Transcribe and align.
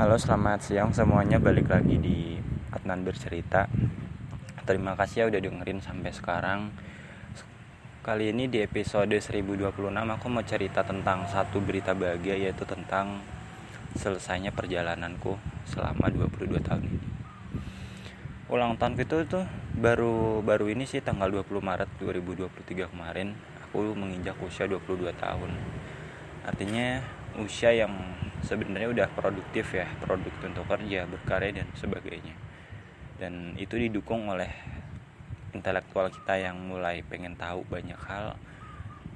Halo 0.00 0.16
selamat 0.16 0.64
siang 0.64 0.96
semuanya. 0.96 1.36
Balik 1.36 1.68
lagi 1.68 2.00
di 2.00 2.40
Adnan 2.72 3.04
bercerita. 3.04 3.68
Terima 4.64 4.96
kasih 4.96 5.16
ya 5.20 5.24
udah 5.28 5.40
dengerin 5.44 5.84
sampai 5.84 6.08
sekarang. 6.08 6.72
Kali 8.00 8.32
ini 8.32 8.48
di 8.48 8.64
episode 8.64 9.12
1026 9.12 9.60
aku 9.92 10.26
mau 10.32 10.40
cerita 10.40 10.80
tentang 10.80 11.28
satu 11.28 11.60
berita 11.60 11.92
bahagia 11.92 12.32
yaitu 12.32 12.64
tentang 12.64 13.20
selesainya 13.92 14.56
perjalananku 14.56 15.36
selama 15.68 16.08
22 16.08 16.48
tahun 16.64 16.80
ini. 16.80 17.08
Ulang 18.48 18.80
tahun 18.80 18.96
itu 18.96 19.28
tuh 19.28 19.44
baru 19.76 20.40
baru 20.40 20.72
ini 20.72 20.88
sih 20.88 21.04
tanggal 21.04 21.28
20 21.28 21.60
Maret 21.60 22.00
2023 22.00 22.88
kemarin. 22.88 23.36
Aku 23.68 23.92
menginjak 23.92 24.40
usia 24.40 24.64
22 24.64 25.12
tahun. 25.20 25.52
Artinya 26.48 27.19
usia 27.40 27.72
yang 27.72 27.92
sebenarnya 28.44 28.88
udah 28.92 29.08
produktif 29.12 29.76
ya 29.76 29.88
produk 30.00 30.32
untuk 30.44 30.64
kerja 30.68 31.04
berkarya 31.08 31.60
dan 31.60 31.68
sebagainya. 31.76 32.36
Dan 33.20 33.56
itu 33.60 33.76
didukung 33.76 34.32
oleh 34.32 34.48
intelektual 35.52 36.08
kita 36.08 36.40
yang 36.40 36.56
mulai 36.56 37.04
pengen 37.04 37.36
tahu 37.36 37.66
banyak 37.68 37.98
hal 38.08 38.38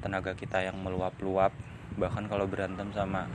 tenaga 0.04 0.36
kita 0.36 0.60
yang 0.60 0.76
meluap-luap. 0.80 1.52
Bahkan 1.96 2.28
kalau 2.28 2.44
berantem 2.44 2.90
sama 2.92 3.30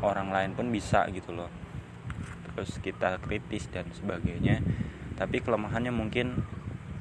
orang 0.00 0.32
lain 0.32 0.50
pun 0.56 0.72
bisa 0.72 1.04
gitu 1.12 1.36
loh. 1.36 1.50
Terus 2.52 2.80
kita 2.80 3.20
kritis 3.20 3.68
dan 3.68 3.88
sebagainya. 3.92 4.64
Tapi 5.18 5.44
kelemahannya 5.44 5.92
mungkin 5.92 6.40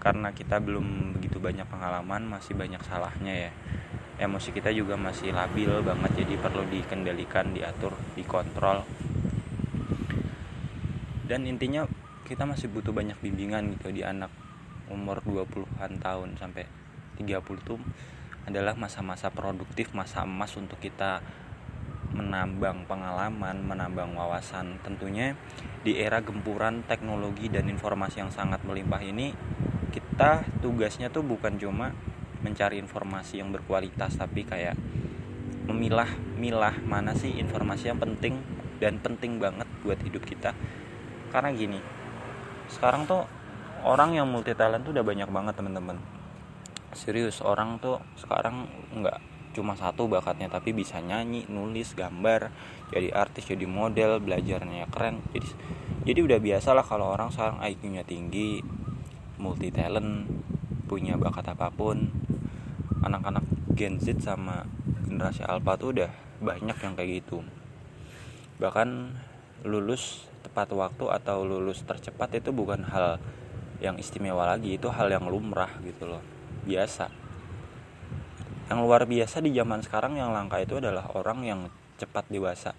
karena 0.01 0.33
kita 0.33 0.57
belum 0.57 1.15
begitu 1.15 1.37
banyak 1.37 1.69
pengalaman 1.69 2.25
masih 2.25 2.57
banyak 2.57 2.81
salahnya 2.81 3.49
ya 3.49 3.51
emosi 4.21 4.53
kita 4.53 4.69
juga 4.69 4.93
masih 4.93 5.33
labil 5.33 5.81
banget 5.81 6.21
jadi 6.21 6.37
perlu 6.37 6.61
dikendalikan 6.69 7.57
diatur 7.57 7.97
dikontrol 8.13 8.85
dan 11.25 11.49
intinya 11.49 11.89
kita 12.29 12.45
masih 12.45 12.69
butuh 12.69 12.93
banyak 12.93 13.17
bimbingan 13.17 13.73
gitu 13.75 13.89
di 13.89 14.05
anak 14.05 14.29
umur 14.93 15.25
20-an 15.25 15.97
tahun 15.97 16.37
sampai 16.37 16.69
30 17.17 17.41
tuh 17.65 17.81
adalah 18.45 18.77
masa-masa 18.77 19.33
produktif 19.33 19.95
masa 19.97 20.23
emas 20.27 20.53
untuk 20.57 20.77
kita 20.81 21.23
menambang 22.11 22.83
pengalaman, 22.85 23.63
menambang 23.63 24.11
wawasan. 24.15 24.83
Tentunya 24.83 25.39
di 25.81 25.95
era 25.95 26.19
gempuran 26.19 26.83
teknologi 26.83 27.47
dan 27.47 27.71
informasi 27.71 28.19
yang 28.19 28.31
sangat 28.33 28.61
melimpah 28.67 28.99
ini 28.99 29.31
kita 29.91 30.43
tugasnya 30.59 31.07
tuh 31.11 31.23
bukan 31.23 31.55
cuma 31.55 31.95
mencari 32.41 32.81
informasi 32.81 33.41
yang 33.41 33.53
berkualitas 33.53 34.17
tapi 34.17 34.45
kayak 34.45 34.75
memilah 35.69 36.09
milah 36.35 36.75
mana 36.83 37.13
sih 37.13 37.31
informasi 37.37 37.93
yang 37.93 38.01
penting 38.01 38.41
dan 38.81 38.97
penting 38.97 39.37
banget 39.37 39.69
buat 39.85 40.01
hidup 40.01 40.25
kita. 40.25 40.57
Karena 41.29 41.53
gini 41.53 41.79
sekarang 42.71 43.05
tuh 43.05 43.27
orang 43.83 44.15
yang 44.15 44.27
multi 44.29 44.55
talent 44.55 44.83
tuh 44.83 44.93
udah 44.95 45.05
banyak 45.05 45.29
banget 45.29 45.53
teman-teman. 45.57 45.97
Serius 46.91 47.39
orang 47.39 47.79
tuh 47.79 48.01
sekarang 48.19 48.67
nggak 48.99 49.31
cuma 49.51 49.75
satu 49.75 50.07
bakatnya 50.07 50.47
tapi 50.47 50.71
bisa 50.71 51.03
nyanyi 51.03 51.43
nulis 51.51 51.91
gambar 51.91 52.55
jadi 52.87 53.11
artis 53.11 53.51
jadi 53.51 53.67
model 53.67 54.19
belajarnya 54.23 54.87
keren. 54.89 55.21
Jadi 55.31 55.47
jadi 56.01 56.19
udah 56.25 56.39
biasa 56.41 56.73
lah 56.73 56.85
kalau 56.87 57.13
orang 57.13 57.29
sekarang 57.29 57.61
IQ-nya 57.61 58.01
tinggi 58.01 58.63
multi 59.37 59.69
talent 59.69 60.25
punya 60.89 61.15
bakat 61.15 61.53
apa 61.53 61.71
pun 61.71 62.20
anak-anak 63.01 63.45
Gen 63.73 63.97
Z 63.97 64.21
sama 64.21 64.65
generasi 65.09 65.41
Alpha 65.45 65.75
tuh 65.77 65.93
udah 65.97 66.11
banyak 66.41 66.77
yang 66.81 66.93
kayak 66.97 67.21
gitu. 67.21 67.45
Bahkan 68.61 68.89
lulus 69.65 70.25
tepat 70.41 70.73
waktu 70.73 71.05
atau 71.09 71.45
lulus 71.45 71.85
tercepat 71.85 72.33
itu 72.37 72.49
bukan 72.49 72.81
hal 72.85 73.21
yang 73.81 73.97
istimewa 73.97 74.45
lagi 74.45 74.77
itu 74.77 74.89
hal 74.89 75.09
yang 75.09 75.25
lumrah 75.25 75.69
gitu 75.85 76.09
loh. 76.09 76.21
Biasa. 76.65 77.09
Yang 78.69 78.79
luar 78.85 79.03
biasa 79.09 79.41
di 79.41 79.51
zaman 79.51 79.81
sekarang 79.81 80.15
yang 80.15 80.31
langka 80.31 80.61
itu 80.61 80.77
adalah 80.77 81.09
orang 81.17 81.43
yang 81.45 81.59
cepat 81.97 82.29
dewasa. 82.29 82.77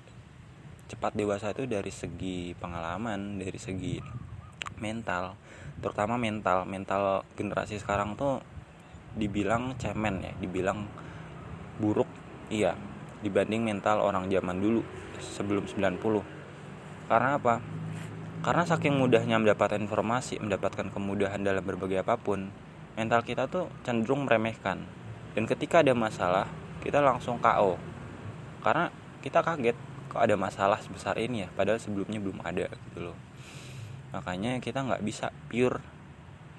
Cepat 0.87 1.15
dewasa 1.19 1.51
itu 1.55 1.67
dari 1.67 1.91
segi 1.91 2.55
pengalaman 2.59 3.39
dari 3.39 3.59
segi 3.59 3.99
mental 4.79 5.35
terutama 5.83 6.15
mental. 6.15 6.67
Mental 6.67 7.27
generasi 7.35 7.79
sekarang 7.83 8.15
tuh 8.15 8.43
dibilang 9.19 9.77
cemen 9.77 10.25
ya 10.25 10.33
dibilang 10.41 10.89
buruk 11.79 12.09
iya 12.49 12.77
dibanding 13.21 13.63
mental 13.63 14.03
orang 14.03 14.29
zaman 14.33 14.59
dulu 14.59 14.83
sebelum 15.21 15.69
90 15.69 16.43
karena 17.13 17.37
apa? 17.37 17.61
Karena 18.41 18.65
saking 18.65 18.97
mudahnya 18.97 19.37
mendapatkan 19.37 19.79
informasi 19.79 20.41
mendapatkan 20.41 20.89
kemudahan 20.89 21.45
dalam 21.45 21.61
berbagai 21.61 22.01
apa 22.01 22.17
pun 22.17 22.49
mental 22.97 23.21
kita 23.21 23.53
tuh 23.53 23.69
cenderung 23.85 24.25
meremehkan. 24.25 24.83
Dan 25.37 25.45
ketika 25.45 25.85
ada 25.85 25.93
masalah 25.93 26.49
kita 26.81 27.05
langsung 27.05 27.37
KO 27.37 27.77
karena 28.65 28.89
kita 29.21 29.45
kaget 29.45 29.77
kok 30.09 30.25
ada 30.25 30.35
masalah 30.41 30.81
sebesar 30.81 31.21
ini 31.21 31.47
ya 31.47 31.49
padahal 31.53 31.79
sebelumnya 31.79 32.17
belum 32.17 32.41
ada 32.41 32.67
gitu 32.91 33.13
loh. 33.13 33.19
Makanya 34.17 34.57
kita 34.65 34.89
nggak 34.89 35.05
bisa 35.05 35.29
pure 35.53 35.85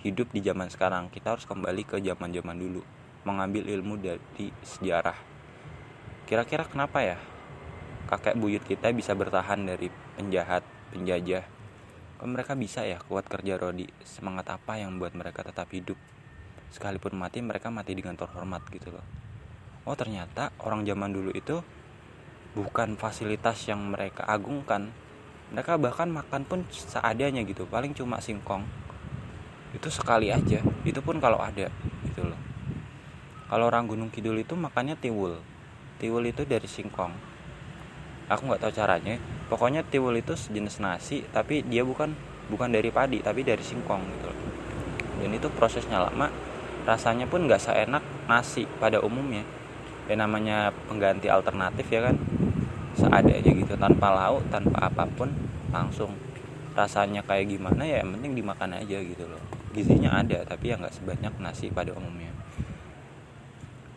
hidup 0.04 0.36
di 0.36 0.44
zaman 0.44 0.68
sekarang. 0.68 1.08
Kita 1.08 1.34
harus 1.34 1.48
kembali 1.48 1.88
ke 1.88 2.04
zaman 2.04 2.30
zaman 2.36 2.58
dulu. 2.60 2.84
Mengambil 3.24 3.72
ilmu 3.72 3.96
dari 3.96 4.52
sejarah. 4.60 5.16
Kira-kira 6.28 6.68
kenapa 6.68 7.00
ya 7.00 7.18
kakek 8.12 8.36
buyut 8.36 8.64
kita 8.68 8.92
bisa 8.92 9.16
bertahan 9.16 9.64
dari 9.64 9.88
penjahat 10.20 10.68
penjajah? 10.92 11.48
Mereka 12.24 12.56
bisa 12.60 12.84
ya 12.84 13.00
kuat 13.04 13.28
kerja 13.28 13.56
rodi? 13.56 13.88
Semangat 14.04 14.52
apa 14.52 14.80
yang 14.80 14.96
membuat 14.96 15.16
mereka 15.16 15.44
tetap 15.44 15.72
hidup? 15.72 15.96
Sekalipun 16.72 17.16
mati 17.16 17.40
mereka 17.40 17.72
mati 17.72 17.96
dengan 17.96 18.16
terhormat 18.20 18.64
gitu 18.72 18.92
loh. 18.92 19.04
Oh 19.84 19.96
ternyata 19.96 20.56
orang 20.64 20.88
zaman 20.88 21.12
dulu 21.12 21.32
itu 21.36 21.60
bukan 22.56 22.96
fasilitas 22.96 23.68
yang 23.68 23.80
mereka 23.92 24.24
agungkan. 24.24 24.92
Mereka 25.52 25.76
bahkan 25.76 26.08
makan 26.08 26.48
pun 26.48 26.60
seadanya 26.72 27.44
gitu. 27.44 27.68
Paling 27.68 27.92
cuma 27.92 28.24
singkong 28.24 28.83
itu 29.74 29.90
sekali 29.90 30.30
aja. 30.30 30.62
Itu 30.86 31.02
pun 31.02 31.18
kalau 31.18 31.42
ada 31.42 31.68
gitu 32.06 32.22
loh. 32.22 32.38
Kalau 33.50 33.66
orang 33.70 33.90
Gunung 33.90 34.14
Kidul 34.14 34.38
itu 34.46 34.54
makannya 34.54 34.94
tiwul. 34.98 35.42
Tiwul 35.98 36.30
itu 36.30 36.46
dari 36.46 36.70
singkong. 36.70 37.14
Aku 38.30 38.42
nggak 38.46 38.62
tahu 38.62 38.74
caranya. 38.74 39.18
Pokoknya 39.50 39.82
tiwul 39.82 40.14
itu 40.22 40.38
sejenis 40.38 40.80
nasi 40.80 41.26
tapi 41.34 41.66
dia 41.66 41.82
bukan 41.82 42.14
bukan 42.54 42.70
dari 42.70 42.94
padi 42.94 43.20
tapi 43.20 43.42
dari 43.42 43.62
singkong 43.66 44.02
gitu 44.14 44.30
loh. 44.30 44.40
Dan 45.20 45.34
itu 45.34 45.50
prosesnya 45.50 46.06
lama 46.06 46.30
rasanya 46.84 47.26
pun 47.26 47.50
nggak 47.50 47.62
seenak 47.62 48.06
nasi 48.30 48.70
pada 48.78 49.02
umumnya. 49.02 49.42
Ya 50.06 50.20
namanya 50.20 50.70
pengganti 50.86 51.34
alternatif 51.34 51.90
ya 51.90 52.14
kan? 52.14 52.16
Seadanya 52.94 53.52
gitu 53.58 53.74
tanpa 53.74 54.14
lauk 54.14 54.46
tanpa 54.54 54.86
apa 54.86 55.10
pun 55.10 55.34
langsung. 55.74 56.14
Rasanya 56.74 57.22
kayak 57.26 57.54
gimana 57.54 57.86
ya 57.86 58.02
yang 58.02 58.18
penting 58.18 58.34
dimakan 58.34 58.82
aja 58.82 58.98
gitu 58.98 59.26
loh 59.30 59.53
gizinya 59.74 60.22
ada 60.22 60.46
tapi 60.46 60.70
ya 60.72 60.78
nggak 60.78 60.94
sebanyak 60.94 61.34
nasi 61.42 61.74
pada 61.74 61.92
umumnya. 61.98 62.32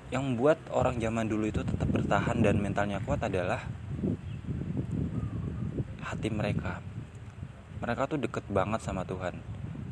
Yang 0.08 0.22
membuat 0.32 0.58
orang 0.72 0.96
zaman 0.96 1.28
dulu 1.28 1.44
itu 1.46 1.60
tetap 1.60 1.86
bertahan 1.92 2.40
dan 2.40 2.56
mentalnya 2.58 2.98
kuat 3.04 3.20
adalah 3.20 3.62
hati 6.00 6.32
mereka. 6.32 6.80
Mereka 7.82 8.08
tuh 8.08 8.18
deket 8.18 8.48
banget 8.48 8.80
sama 8.80 9.04
Tuhan. 9.04 9.36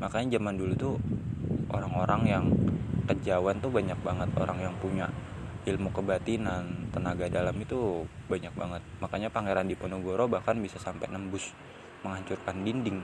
Makanya 0.00 0.40
zaman 0.40 0.56
dulu 0.56 0.72
tuh 0.74 0.94
orang-orang 1.68 2.22
yang 2.24 2.44
kejauhan 3.04 3.60
tuh 3.60 3.68
banyak 3.68 3.98
banget 4.00 4.30
orang 4.40 4.58
yang 4.64 4.74
punya 4.80 5.12
ilmu 5.64 5.88
kebatinan 5.92 6.92
tenaga 6.92 7.28
dalam 7.28 7.56
itu 7.60 8.04
banyak 8.28 8.52
banget. 8.52 8.82
Makanya 9.00 9.28
pangeran 9.32 9.68
Diponegoro 9.68 10.28
bahkan 10.28 10.56
bisa 10.60 10.76
sampai 10.80 11.08
nembus 11.08 11.52
menghancurkan 12.04 12.64
dinding. 12.64 13.00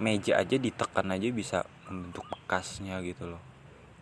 Meja 0.00 0.40
aja 0.40 0.56
ditekan 0.56 1.12
aja 1.12 1.28
bisa 1.28 1.58
membentuk 1.90 2.24
bekasnya 2.30 3.02
gitu 3.02 3.34
loh. 3.34 3.42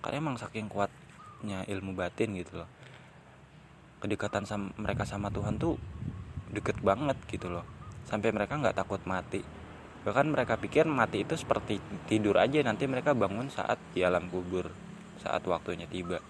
Karena 0.05 0.21
emang 0.21 0.37
saking 0.37 0.69
kuatnya 0.69 1.65
ilmu 1.67 1.97
batin 1.97 2.37
gitu 2.37 2.63
loh. 2.63 2.69
Kedekatan 3.99 4.47
sama 4.47 4.71
mereka 4.79 5.03
sama 5.03 5.33
Tuhan 5.33 5.59
tuh 5.59 5.75
deket 6.53 6.79
banget 6.85 7.17
gitu 7.27 7.51
loh. 7.51 7.67
Sampai 8.07 8.31
mereka 8.31 8.61
nggak 8.61 8.77
takut 8.77 9.03
mati. 9.09 9.43
Bahkan 10.07 10.31
mereka 10.31 10.55
pikir 10.61 10.87
mati 10.87 11.27
itu 11.27 11.35
seperti 11.35 11.83
tidur 12.07 12.39
aja 12.39 12.63
nanti 12.63 12.87
mereka 12.87 13.13
bangun 13.17 13.51
saat 13.51 13.81
di 13.97 14.07
alam 14.07 14.31
kubur 14.31 14.71
saat 15.19 15.43
waktunya 15.45 15.85
tiba. 15.91 16.23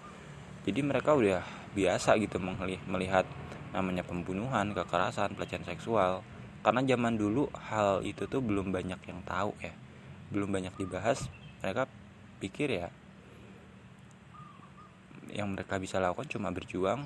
Jadi 0.65 0.81
mereka 0.81 1.13
udah 1.13 1.45
biasa 1.77 2.17
gitu 2.17 2.41
melihat 2.89 3.23
namanya 3.69 4.01
pembunuhan 4.01 4.73
kekerasan 4.73 5.37
pelecehan 5.37 5.63
seksual. 5.63 6.25
Karena 6.59 6.83
zaman 6.83 7.15
dulu 7.15 7.47
hal 7.55 8.03
itu 8.03 8.27
tuh 8.27 8.43
belum 8.43 8.73
banyak 8.73 8.99
yang 9.07 9.21
tahu 9.23 9.55
ya. 9.63 9.71
Belum 10.33 10.51
banyak 10.51 10.75
dibahas 10.75 11.29
mereka 11.59 11.87
pikir 12.39 12.71
ya 12.71 12.87
yang 15.29 15.53
mereka 15.53 15.77
bisa 15.77 16.01
lakukan 16.01 16.25
cuma 16.25 16.49
berjuang 16.49 17.05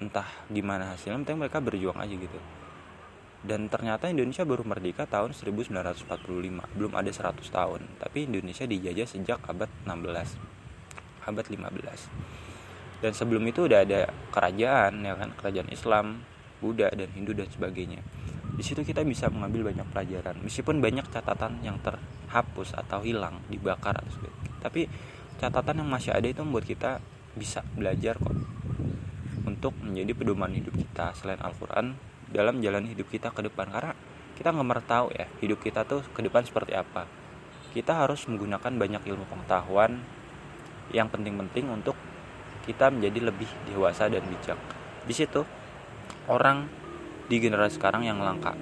entah 0.00 0.28
gimana 0.48 0.96
hasilnya 0.96 1.20
penting 1.24 1.38
mereka 1.40 1.58
berjuang 1.60 1.98
aja 2.00 2.14
gitu. 2.14 2.40
Dan 3.40 3.72
ternyata 3.72 4.12
Indonesia 4.12 4.44
baru 4.44 4.68
merdeka 4.68 5.08
tahun 5.08 5.32
1945 5.32 6.04
belum 6.76 6.92
ada 6.92 7.08
100 7.08 7.40
tahun 7.40 7.80
tapi 7.96 8.28
Indonesia 8.28 8.68
dijajah 8.68 9.08
sejak 9.08 9.40
abad 9.48 9.68
16 9.88 10.36
abad 11.24 11.46
15 11.48 13.00
dan 13.00 13.12
sebelum 13.16 13.40
itu 13.48 13.64
udah 13.64 13.80
ada 13.80 14.12
kerajaan 14.28 15.00
ya 15.00 15.16
kan 15.16 15.32
kerajaan 15.32 15.68
Islam 15.72 16.20
Buddha 16.60 16.92
dan 16.92 17.08
Hindu 17.16 17.32
dan 17.32 17.48
sebagainya. 17.48 18.04
Di 18.52 18.60
situ 18.60 18.84
kita 18.84 19.00
bisa 19.00 19.32
mengambil 19.32 19.72
banyak 19.72 19.88
pelajaran 19.88 20.36
meskipun 20.44 20.84
banyak 20.84 21.08
catatan 21.08 21.64
yang 21.64 21.80
terhapus 22.30 22.78
atau 22.78 23.02
hilang 23.02 23.42
dibakar 23.50 23.98
atau 23.98 24.14
sebagainya 24.14 24.62
tapi 24.62 24.86
catatan 25.42 25.82
yang 25.82 25.90
masih 25.90 26.14
ada 26.14 26.30
itu 26.30 26.46
membuat 26.46 26.70
kita 26.70 27.02
bisa 27.34 27.66
belajar 27.74 28.14
kok 28.22 28.38
untuk 29.42 29.74
menjadi 29.82 30.12
pedoman 30.14 30.54
hidup 30.54 30.78
kita 30.78 31.10
selain 31.18 31.42
Al-Quran 31.42 31.98
dalam 32.30 32.62
jalan 32.62 32.86
hidup 32.86 33.10
kita 33.10 33.34
ke 33.34 33.42
depan. 33.42 33.66
Karena 33.72 33.96
kita 34.36 34.52
nggak 34.52 34.68
pernah 34.68 34.86
tahu 34.86 35.06
ya 35.16 35.26
hidup 35.42 35.58
kita 35.58 35.82
tuh 35.88 36.04
ke 36.06 36.20
depan 36.22 36.44
seperti 36.46 36.76
apa. 36.76 37.08
Kita 37.72 38.04
harus 38.04 38.22
menggunakan 38.28 38.72
banyak 38.78 39.02
ilmu 39.08 39.24
pengetahuan 39.26 39.98
yang 40.94 41.08
penting-penting 41.08 41.72
untuk 41.72 41.96
kita 42.68 42.92
menjadi 42.92 43.32
lebih 43.32 43.48
dewasa 43.64 44.12
dan 44.12 44.22
bijak. 44.28 44.60
Di 45.08 45.14
situ 45.16 45.42
orang 46.28 46.68
di 47.30 47.38
generasi 47.40 47.78
sekarang 47.78 48.04
yang 48.04 48.18
langka 48.18 48.58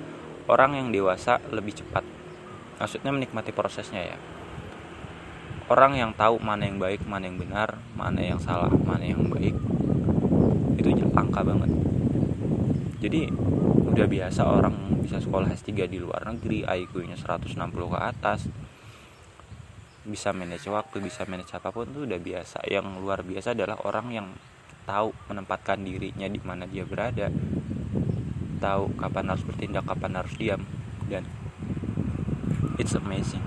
orang 0.48 0.76
yang 0.76 0.88
dewasa 0.92 1.40
lebih 1.48 1.80
cepat 1.80 2.04
maksudnya 2.78 3.10
menikmati 3.10 3.50
prosesnya 3.50 4.14
ya. 4.14 4.18
Orang 5.68 6.00
yang 6.00 6.16
tahu 6.16 6.40
mana 6.40 6.64
yang 6.64 6.80
baik 6.80 7.04
mana 7.04 7.28
yang 7.28 7.36
benar 7.36 7.76
mana 7.92 8.24
yang 8.24 8.40
salah 8.40 8.72
mana 8.72 9.04
yang 9.04 9.28
baik 9.28 9.52
itu 10.80 10.88
langka 11.12 11.44
banget. 11.44 11.68
Jadi 12.98 13.28
udah 13.84 14.06
biasa 14.06 14.42
orang 14.48 15.02
bisa 15.04 15.20
sekolah 15.20 15.50
S3 15.52 15.90
di 15.90 15.98
luar 16.00 16.24
negeri 16.24 16.64
IQ 16.64 17.04
nya 17.04 17.18
160 17.18 17.52
ke 17.68 17.98
atas 17.98 18.48
bisa 20.08 20.32
manage 20.32 20.64
waktu 20.72 21.04
bisa 21.04 21.28
manage 21.28 21.52
apa 21.52 21.68
pun 21.68 21.92
tuh 21.92 22.08
udah 22.08 22.16
biasa. 22.16 22.64
Yang 22.64 22.86
luar 23.02 23.20
biasa 23.20 23.52
adalah 23.52 23.76
orang 23.84 24.06
yang 24.08 24.28
tahu 24.88 25.12
menempatkan 25.28 25.84
dirinya 25.84 26.24
di 26.24 26.40
mana 26.40 26.64
dia 26.64 26.88
berada 26.88 27.28
tahu 28.58 28.90
kapan 28.98 29.30
harus 29.30 29.44
bertindak 29.44 29.84
kapan 29.86 30.12
harus 30.18 30.34
diam 30.40 30.62
dan 31.06 31.28
it's 32.78 32.94
amazing 32.94 33.42